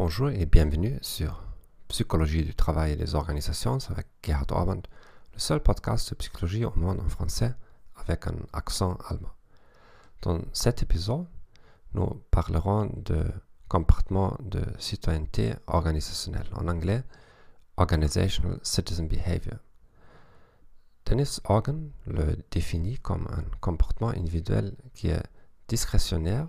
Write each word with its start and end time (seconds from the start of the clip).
Bonjour 0.00 0.30
et 0.30 0.46
bienvenue 0.46 0.96
sur 1.02 1.42
Psychologie 1.88 2.44
du 2.44 2.54
travail 2.54 2.92
et 2.92 2.96
des 2.96 3.16
organisations 3.16 3.78
avec 3.90 4.06
Gerhard 4.22 4.46
Orband, 4.52 4.82
le 5.32 5.38
seul 5.40 5.60
podcast 5.60 6.10
de 6.10 6.14
psychologie 6.14 6.64
au 6.64 6.72
monde 6.76 7.00
en 7.00 7.08
français 7.08 7.52
avec 7.96 8.28
un 8.28 8.36
accent 8.52 8.96
allemand. 9.08 9.32
Dans 10.22 10.40
cet 10.52 10.84
épisode, 10.84 11.26
nous 11.94 12.22
parlerons 12.30 12.92
de 12.94 13.24
comportement 13.66 14.36
de 14.38 14.62
citoyenneté 14.78 15.54
organisationnelle, 15.66 16.46
en 16.54 16.68
anglais 16.68 17.02
Organizational 17.76 18.60
Citizen 18.62 19.08
Behavior. 19.08 19.58
Dennis 21.06 21.40
Organ 21.42 21.90
le 22.06 22.36
définit 22.52 22.98
comme 22.98 23.26
un 23.32 23.42
comportement 23.60 24.10
individuel 24.10 24.76
qui 24.94 25.08
est 25.08 25.24
discrétionnaire 25.66 26.46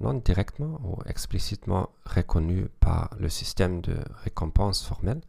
non 0.00 0.14
directement 0.14 0.80
ou 0.84 0.98
explicitement 1.06 1.90
reconnu 2.04 2.68
par 2.80 3.10
le 3.18 3.28
système 3.28 3.80
de 3.80 3.96
récompense 4.24 4.84
formelle 4.84 5.20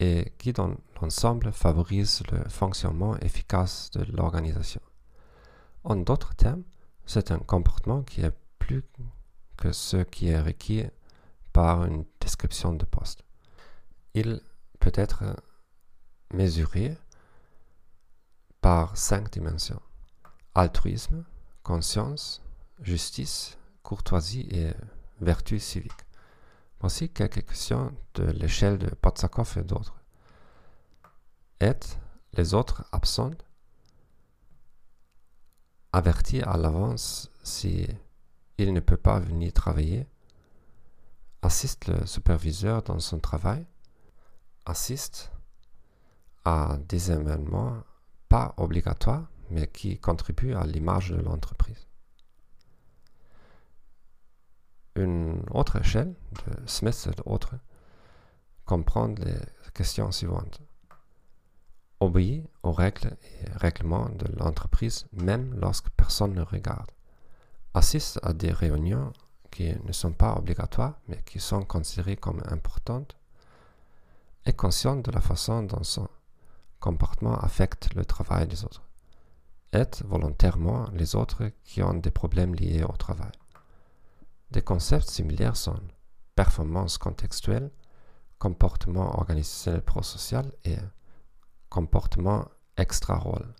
et 0.00 0.32
qui 0.38 0.52
dans 0.52 0.74
l'ensemble 1.00 1.52
favorise 1.52 2.22
le 2.30 2.48
fonctionnement 2.48 3.16
efficace 3.18 3.90
de 3.92 4.04
l'organisation. 4.12 4.80
En 5.84 5.96
d'autres 5.96 6.34
termes, 6.34 6.62
c'est 7.06 7.30
un 7.30 7.38
comportement 7.38 8.02
qui 8.02 8.20
est 8.20 8.36
plus 8.58 8.84
que 9.56 9.72
ce 9.72 9.98
qui 9.98 10.28
est 10.28 10.40
requis 10.40 10.84
par 11.52 11.84
une 11.84 12.04
description 12.20 12.72
de 12.74 12.84
poste. 12.84 13.24
Il 14.14 14.40
peut 14.78 14.92
être 14.94 15.24
mesuré 16.32 16.96
par 18.60 18.96
cinq 18.96 19.32
dimensions. 19.32 19.80
Altruisme, 20.54 21.24
conscience, 21.62 22.42
justice, 22.80 23.57
courtoisie 23.88 24.46
et 24.50 24.74
vertu 25.22 25.58
civique. 25.58 26.04
Voici 26.78 27.08
quelques 27.08 27.46
questions 27.46 27.90
de 28.16 28.24
l'échelle 28.24 28.76
de 28.76 28.88
Potsakov 28.88 29.56
et 29.56 29.62
d'autres. 29.62 29.96
Est 31.58 31.98
les 32.34 32.52
autres 32.52 32.84
absents 32.92 33.38
averti 35.90 36.42
à 36.42 36.58
l'avance 36.58 37.30
si 37.42 37.88
il 38.58 38.74
ne 38.74 38.80
peut 38.80 38.98
pas 38.98 39.20
venir 39.20 39.54
travailler, 39.54 40.06
assiste 41.40 41.86
le 41.86 42.04
superviseur 42.04 42.82
dans 42.82 43.00
son 43.00 43.18
travail, 43.18 43.64
assiste 44.66 45.32
à 46.44 46.76
des 46.90 47.10
événements 47.10 47.82
pas 48.28 48.52
obligatoires 48.58 49.30
mais 49.48 49.66
qui 49.66 49.98
contribuent 49.98 50.54
à 50.54 50.66
l'image 50.66 51.08
de 51.08 51.22
l'entreprise. 51.22 51.87
Une 54.98 55.44
autre 55.52 55.76
échelle 55.76 56.12
de 56.44 56.66
Smith 56.66 57.08
et 57.08 57.14
d'autres 57.22 57.54
comprend 58.64 59.06
les 59.06 59.38
questions 59.72 60.10
suivantes. 60.10 60.60
Obéir 62.00 62.42
aux 62.64 62.72
règles 62.72 63.16
et 63.22 63.48
règlements 63.52 64.08
de 64.08 64.26
l'entreprise 64.36 65.06
même 65.12 65.54
lorsque 65.60 65.88
personne 65.90 66.34
ne 66.34 66.42
regarde. 66.42 66.90
Assiste 67.74 68.18
à 68.24 68.32
des 68.32 68.50
réunions 68.50 69.12
qui 69.52 69.72
ne 69.84 69.92
sont 69.92 70.10
pas 70.10 70.34
obligatoires 70.36 70.98
mais 71.06 71.22
qui 71.24 71.38
sont 71.38 71.62
considérées 71.62 72.16
comme 72.16 72.42
importantes. 72.46 73.16
Est 74.46 74.56
conscient 74.56 74.96
de 74.96 75.12
la 75.12 75.20
façon 75.20 75.62
dont 75.62 75.84
son 75.84 76.08
comportement 76.80 77.36
affecte 77.36 77.94
le 77.94 78.04
travail 78.04 78.48
des 78.48 78.64
autres. 78.64 78.82
Aide 79.72 79.94
volontairement 80.04 80.88
les 80.92 81.14
autres 81.14 81.52
qui 81.62 81.84
ont 81.84 81.94
des 81.94 82.10
problèmes 82.10 82.56
liés 82.56 82.82
au 82.82 82.96
travail. 82.96 83.30
Des 84.50 84.62
concepts 84.62 85.08
similaires 85.08 85.56
sont 85.56 85.80
performance 86.34 86.98
contextuelle, 86.98 87.70
comportement 88.38 89.18
organisationnel 89.18 89.82
prosocial 89.82 90.52
et 90.64 90.76
comportement 91.68 92.48
extra-rôle. 92.76 93.54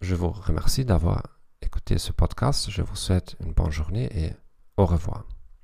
Je 0.00 0.14
vous 0.14 0.30
remercie 0.30 0.84
d'avoir 0.84 1.40
écouté 1.60 1.98
ce 1.98 2.12
podcast. 2.12 2.70
Je 2.70 2.82
vous 2.82 2.96
souhaite 2.96 3.36
une 3.40 3.52
bonne 3.52 3.70
journée 3.70 4.08
et 4.16 4.32
au 4.76 4.86
revoir. 4.86 5.24